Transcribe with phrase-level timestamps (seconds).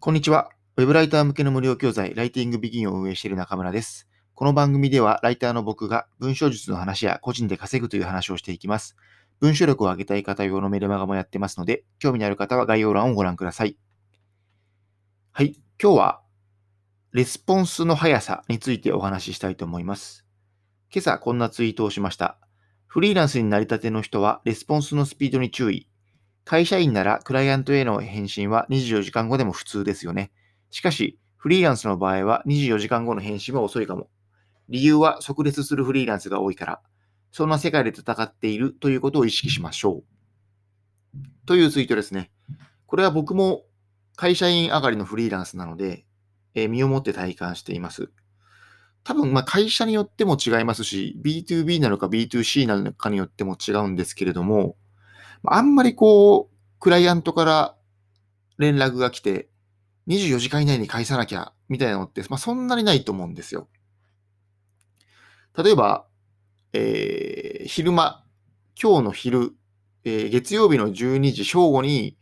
[0.00, 0.50] こんにちは。
[0.76, 4.06] ウェブライター向けの無料教材、ライティングビギンを運営している中村です。
[4.32, 8.94] この番組では、ライターの僕が文章術の話や個人で稼ぐという話をしていきます。
[9.40, 13.76] 文章力を上げたい方用のメルマガもやってますので、興味のある方は概要欄をご覧ください。
[15.32, 15.56] はい。
[15.82, 16.22] 今日は、
[17.10, 20.24] レスポンスの速さについてお話ししたいと思います。
[20.94, 22.38] 今朝こんなツイートをしました。
[22.86, 25.88] フリーランスになりたての人は、レスポンスのスピードに注意。
[26.48, 30.32] 会社員ならクライアントへの返信は24時間後でも普通ですよね。
[30.70, 34.08] しかし、フリーランスの場合は24時間後の返信は遅いかも。
[34.70, 36.80] 理由は即列するフリーランスが多いから。
[37.32, 40.02] そんな世界で戦っているということを意識しましょ
[41.14, 41.18] う。
[41.44, 42.30] というツイートですね。
[42.86, 43.64] これは僕も
[44.16, 46.06] 会社員上がりのフリーランスなので、
[46.54, 48.10] えー、身をもって体感しています。
[49.04, 54.76] 多分、ま会社によっても違いますし、B2B なのか B2C なのかによっても違うんですけれども、
[55.44, 57.76] あんまりこう、クライアントから
[58.58, 59.48] 連絡が来て、
[60.08, 63.68] 24時間以内に返さなきゃ、みたいなのって、まあ、そんなにないと思うんですよ。
[65.56, 66.06] 例えば、
[66.72, 68.24] えー、昼間、
[68.80, 69.54] 今日の昼、
[70.04, 72.16] えー、月曜日の12時正午に、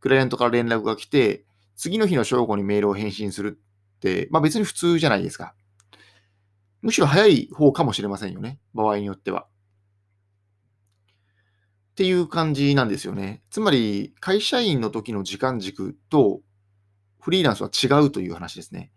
[0.00, 1.44] クライアントから連絡が来て、
[1.76, 3.58] 次の日の正午にメールを返信する
[3.96, 5.54] って、まあ別に普通じゃないですか。
[6.82, 8.60] むしろ早い方かもしれませんよね。
[8.74, 9.47] 場合によっては。
[11.98, 13.42] っていう感じなんですよね。
[13.50, 16.42] つまり、会社員の時の時間軸と
[17.18, 18.92] フリーランスは違うという話ですね。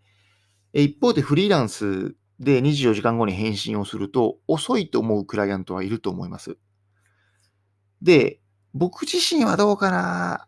[0.72, 6.58] 一方でフリーランスで24時間後に返信をすると遅いと思うクライアントはいると思います。
[8.02, 8.40] で、
[8.72, 10.46] 僕自身はどうかな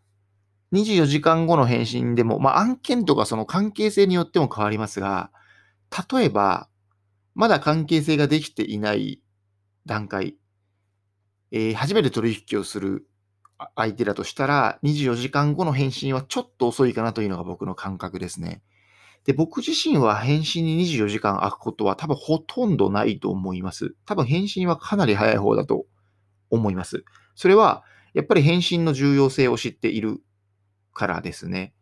[0.71, 5.29] 24時間後の返信でも、まあ、案件とかその関係性によっても変わりますが、
[6.09, 6.69] 例えば、
[7.33, 9.21] まだ関係性ができていない
[9.85, 10.37] 段階、
[11.51, 13.07] えー、初めて取引をする
[13.75, 18.61] 相手だとしたら、24時間後の返信はちょっと遅いかなというのが僕の感覚ですね。
[19.25, 23.95] で、僕自身は返信に24時間空くことは多分ほとんどないと思います。
[24.05, 25.85] 多分返信はかなり早い方だと
[26.49, 27.03] 思います。
[27.33, 30.21] それは、やっぱり返信の重要性を知っている
[30.93, 31.73] からですね。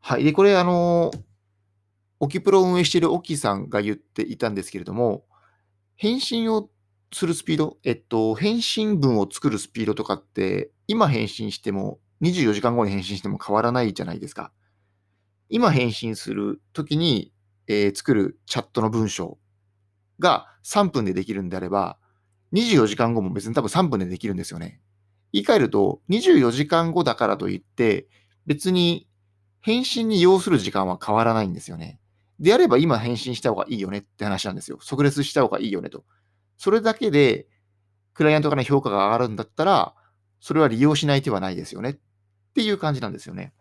[0.00, 0.24] はい。
[0.24, 1.12] で、これ、あの、
[2.20, 5.24] オキプロを運営しているオキさんが言っていたんですけれども、
[5.96, 6.68] 返信を
[7.14, 14.52] するスピード、えっと、返信文を作るスピードとかって、今返信しても、24時間後に返信しても変わらないじゃないですか。
[15.48, 17.32] 今返信するときに、
[17.68, 19.38] えー、作るチャットの文章
[20.18, 21.98] が3分でできるんであれば、
[22.52, 24.80] 24時間後も別に多分3分でできるんですよね。
[25.32, 28.08] 言い換えると、24時間後だからといって、
[28.46, 29.08] 別に
[29.60, 32.00] 返信に要する時間は変わらないんですよね。
[32.40, 34.78] であれば今返信した方がいいよねって話なんですよ。
[34.80, 36.04] 即列した方がいいよねと。
[36.56, 37.46] それだけで、
[38.14, 39.94] クライアントから評価が上がるんだったら、
[40.40, 41.96] それは利用しない手はないですよねっ
[42.54, 43.52] ていう感じなんですよね。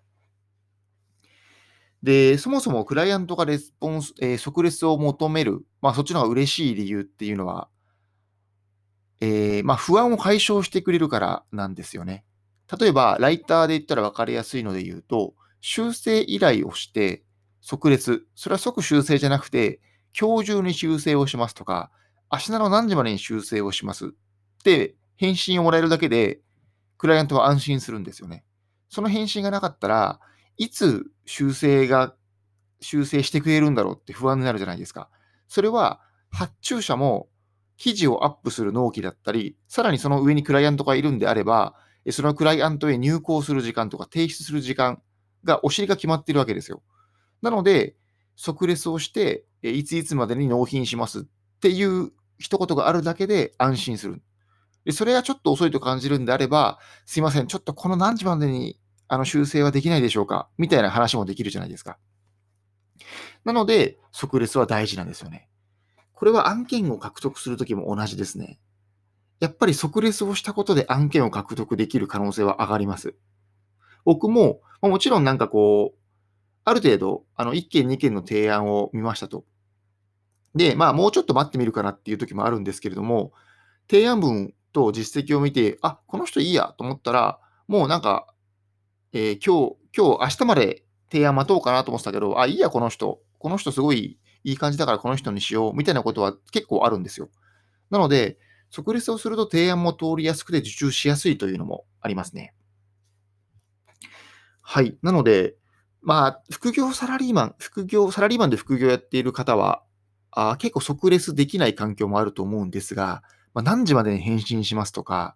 [2.03, 7.69] で、そもそもクライアントがレスポンス、えー、即レスを求める、まあそっちの方が嬉しい理由っていうのは、
[9.21, 12.25] えー、まあ不安を解消してくれるからなんですよね。
[12.79, 17.23] 例えば、ライターで言ったら分かりやすいので言うと、修正依頼をして
[17.61, 19.79] 即列、それは即修正じゃなくて、
[20.19, 21.89] 今日中に修正をしますとか、
[22.33, 24.09] 明日の何時までに修正をしますっ
[24.63, 26.39] て返信をもらえるだけで、
[26.97, 28.43] クライアントは安心するんですよね。
[28.89, 30.19] その返信がなかったら、
[30.57, 32.15] いつ修正が、
[32.81, 35.11] 修正してくれるんだろうって不安になるじゃないですか。
[35.47, 36.01] それは、
[36.31, 37.29] 発注者も
[37.77, 41.75] 記事をアップする納期だったり、さらにその上にクライアントがいるんであれば、
[42.09, 45.03] そのクライアントへ入稿する時間とか提出する時間
[45.43, 46.81] が、お尻が決まっているわけですよ。
[47.43, 47.95] なので、
[48.35, 51.23] 即レスをして、いついつまでに納品しますっ
[51.59, 52.11] ていう
[52.43, 54.21] 一言があるだけで安心する。
[54.83, 58.77] でそれがちょっと遅いと感じるんであれば、すいません、ちょっとこの何時までに
[59.07, 61.97] あの修正はできないでしょうかみたいな話もできるじゃないですか。
[63.45, 65.47] なので、即列は大事なんですよね。
[66.11, 68.59] これは案件を獲得するときも同じですね。
[69.39, 73.15] やっぱり即列をしたことで案件を獲得できる可能性は上がります。
[74.03, 75.99] 僕も、もちろんなんかこう、
[76.65, 79.45] ある程度、あの、1件2件の提案を見ましたと。
[80.55, 83.33] で、まあ、もうちょっと待ってみるかなっていう時もあるんですけれども、
[83.89, 88.27] 提案文と実績を見て、あ、この人いいやと思ったら、もうなんか、
[89.13, 93.21] えー、今日、今日、明日まで提案待とうかなと思ってたけど、あ、いいや、この人。
[93.39, 97.29] この人すごいいい感じだからこの人にしよう、みたいなことは結構あるんですよ。
[97.89, 98.37] なので、
[98.69, 102.55] 即レスをすると提案も通りやすくて受注しやすいというのもありますね。
[104.61, 104.97] はい。
[105.03, 105.55] なので、
[106.01, 109.83] まあ、副業サラリーマン、副業、サラリーマンで副業やっている方は、
[110.35, 115.35] あ結構即レスできない環境もあると思うんですが、まあ、何時までに返信しますとか、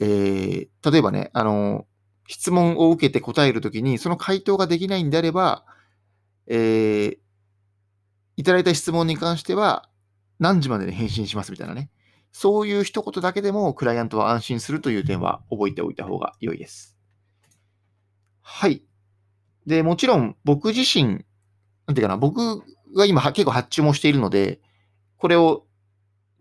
[0.00, 1.86] えー、例えばね、あの、
[2.26, 5.64] 質問を受けて答えるときに、その回答ができないんであれば、
[6.46, 7.18] えー、
[8.36, 9.88] いただいた質問に関しては、
[10.40, 11.90] 何時までに返信しますみたいなね。
[12.32, 16.96] そういう一言だけでもクライアントは安心するという点は覚えておいた方が良いです。
[18.40, 18.82] はい。
[19.66, 21.24] で、もちろん僕自身、
[21.86, 22.62] なんていうかな、僕
[22.94, 24.60] が今結構発注もしているので、
[25.16, 25.66] これを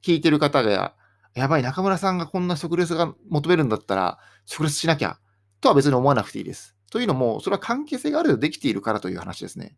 [0.02, 0.96] 聞いてる方が、
[1.34, 5.20] やばい、中村さんがこんな即レスが求めるんだったら、即レスしなきゃ、
[5.62, 6.76] とは別に思わなくていいです。
[6.92, 9.76] というのも、それは関係性がある程度できているからという話ですね。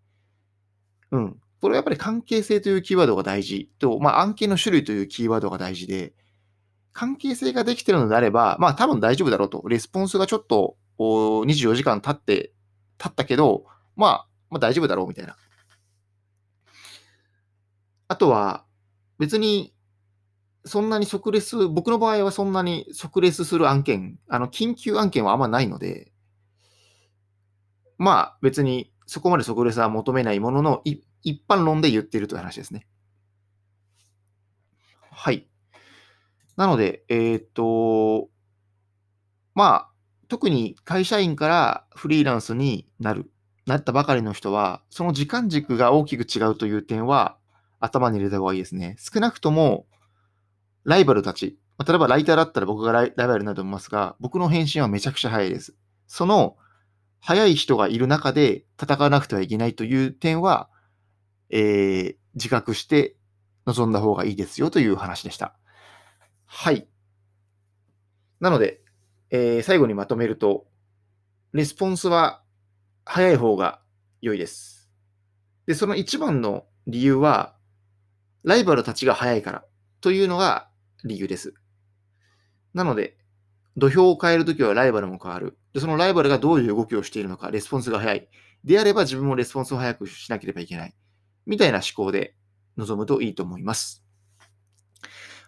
[1.12, 1.39] うん。
[1.62, 6.13] これはやっぱり関係性というキーワードが大事と、まあ、案件の種類というキーワードが大事で、
[6.92, 9.63] 関係性ができているのであれば、まあ多分大丈夫だろうと。
[9.68, 12.54] レスポンスがちょっと24時間経って、
[12.98, 13.66] 経ったけど、
[13.98, 15.36] まあ、まあ大丈夫だろうみたいな。
[18.07, 18.66] あとは、
[19.19, 19.74] 別に、
[20.66, 26.12] そんなに即レス、僕の場合はそんなに即レスする案件、あの、緊急案件はあんまないので、
[27.98, 32.88] まあ別にそこまで即レスは求めないものの、一般論で言ってるという話ですね。
[35.12, 35.48] はい。
[36.56, 38.30] なので、えー、っと、
[39.54, 39.92] まあ、
[40.28, 43.31] 特に会社員からフリーランスになる、
[43.66, 47.38] なったばかりの人は、その時間軸が大きく違うという点は
[47.85, 48.97] 頭に入れた方がいいですね。
[48.99, 49.87] 少なくとも、
[50.83, 55.75] ライバルたち、例えばライターだったら僕がライバルになると思いますが、僕の返信はめちゃくちゃ早いです。
[56.07, 56.57] その、
[57.19, 60.69] 早い人がいる中で戦わなくてはいけないという点は、
[61.49, 63.15] えー、自覚して
[63.65, 65.55] 臨んだ方がいいですよという話でした。
[66.45, 66.87] はい。
[68.39, 68.81] なので、
[69.31, 70.67] えー、最後にまとめると、
[71.51, 72.43] レスポンスは
[73.05, 73.81] 早い方が
[74.21, 74.91] 良いです。
[75.65, 77.55] で、その一番の理由は、
[78.45, 79.65] ライバルたちが早いから
[80.01, 80.69] というのが
[81.03, 81.56] 理由です。
[82.75, 83.18] なので、
[83.75, 85.57] 土俵を変えるときはライバルも変わる。
[85.74, 88.30] で、そのライバルがどういう動きをしているのか、レスポンスが早い。
[88.63, 90.94] であれば自分もレスポンスを早くしなければいけない。
[91.47, 92.36] みたいな思考で
[92.77, 94.06] 臨むといいと思います。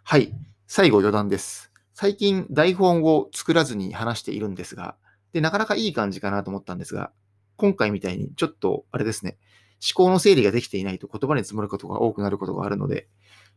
[0.03, 0.33] はい。
[0.65, 1.71] 最後余談です。
[1.93, 4.95] 最近台本を作らずに話しているんですが、
[5.33, 7.11] で、なかなかいい感じかなと思ったんですが、
[7.57, 9.37] 今回みたいにちょっと、あれですね、
[9.81, 13.07] 思考の整理ができていないと言葉に積もることが多くなることがあるので、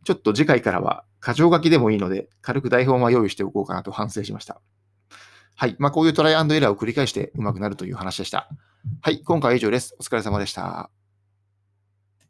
[0.04, 4.60] ちょっと次回からは箇条書きでもいいので、軽く台本は用意しておこうかなと反省しました。
[5.56, 5.76] はい。
[5.78, 8.48] まあ、こういうトライエラーを繰り返して上手くなるという話でした。
[9.02, 9.22] はい。
[9.22, 9.94] 今回は以上です。
[9.98, 10.90] お疲れ様でした。